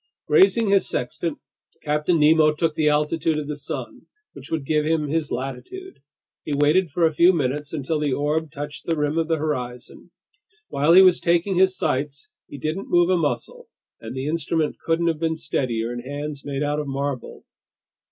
Raising 0.27 0.69
his 0.69 0.89
sextant, 0.89 1.37
Captain 1.83 2.19
Nemo 2.19 2.55
took 2.55 2.73
the 2.73 2.89
altitude 2.89 3.37
of 3.37 3.47
the 3.47 3.55
sun, 3.55 4.07
which 4.33 4.49
would 4.49 4.65
give 4.65 4.83
him 4.83 5.07
his 5.07 5.31
latitude. 5.31 6.01
He 6.43 6.55
waited 6.55 6.89
for 6.89 7.05
a 7.05 7.13
few 7.13 7.31
minutes 7.33 7.71
until 7.71 7.99
the 7.99 8.11
orb 8.13 8.49
touched 8.51 8.87
the 8.87 8.97
rim 8.97 9.19
of 9.19 9.27
the 9.27 9.37
horizon. 9.37 10.09
While 10.69 10.93
he 10.93 11.03
was 11.03 11.21
taking 11.21 11.53
his 11.53 11.77
sights, 11.77 12.29
he 12.47 12.57
didn't 12.57 12.89
move 12.89 13.11
a 13.11 13.15
muscle, 13.15 13.69
and 13.99 14.15
the 14.15 14.25
instrument 14.25 14.79
couldn't 14.79 15.05
have 15.05 15.19
been 15.19 15.35
steadier 15.35 15.93
in 15.93 15.99
hands 15.99 16.43
made 16.43 16.63
out 16.63 16.79
of 16.79 16.87
marble. 16.87 17.45